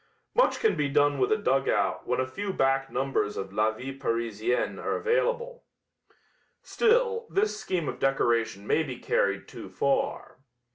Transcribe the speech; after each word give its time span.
Much 0.33 0.59
can 0.59 0.75
be 0.75 0.89
done 0.89 1.19
with 1.19 1.31
a 1.31 1.37
dugout 1.37 2.07
when 2.07 2.19
a 2.19 2.25
few 2.25 2.51
back 2.51 2.89
numbers 2.89 3.37
of 3.37 3.53
La 3.53 3.69
Vie 3.69 3.93
Parisienne 3.99 4.79
are 4.79 4.95
available. 4.95 5.63
Still, 6.63 7.27
this 7.29 7.59
scheme 7.59 7.87
of 7.87 7.99
decoration 7.99 8.65
may 8.65 8.81
be 8.81 8.97
carried 8.97 9.47
too 9.47 9.69
far. 9.69 10.39